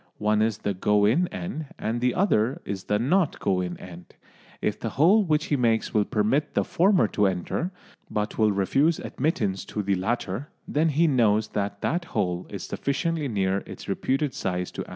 One 0.17 0.41
is 0.41 0.57
the 0.57 0.73
"go 0.73 1.05
in" 1.05 1.27
end, 1.27 1.67
the 2.01 2.15
other 2.15 2.59
the 2.65 2.97
"not 2.97 3.39
go 3.39 3.61
in" 3.61 3.77
end. 3.77 4.15
If 4.59 4.79
the 4.79 4.89
hole 4.97 5.23
which 5.23 5.45
he 5.53 5.55
makes 5.55 5.93
will 5.93 6.05
permit 6.05 6.55
the 6.55 6.63
former 6.63 7.07
to 7.09 7.27
enter, 7.27 7.71
but 8.09 8.35
will 8.35 8.51
refuse 8.51 8.97
admittance 8.97 9.63
to 9.65 9.83
the 9.83 9.93
latter, 9.93 10.49
then 10.67 10.89
he 10.89 11.05
knows 11.05 11.49
that 11.49 11.81
that 11.81 12.05
hole 12.17 12.47
is 12.49 12.63
sufficiently 12.63 13.27
near 13.27 13.59
its 13.67 13.87
reputed 13.87 14.33
size 14.33 14.71
to 14.71 14.79
answer 14.81 14.81
its 14.81 14.81
purpose. 14.85 14.89